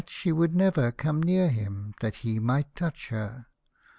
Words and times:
Yet 0.03 0.07
would 0.35 0.49
she 0.51 0.57
never 0.57 0.91
come 0.91 1.21
near 1.21 1.47
him 1.49 1.93
that 1.99 2.15
he 2.25 2.39
might 2.39 2.75
touch 2.75 3.09
her. 3.09 3.45